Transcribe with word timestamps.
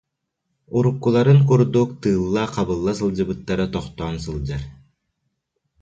Уруккуларын 0.75 1.39
курдук 1.49 1.89
тыылла-хабылла 2.01 2.93
сылдьыбыттара 2.97 3.65
тохтоон 3.73 4.15
сылдьар 4.23 4.63